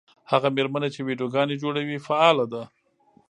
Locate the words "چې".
0.93-0.99